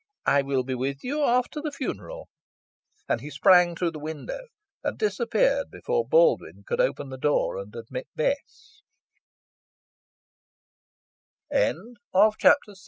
[0.25, 2.27] "I will be with you after the funeral."
[3.07, 4.47] And he sprang through the window,
[4.83, 8.81] and disappeared before Baldwyn could open the door and admit Bes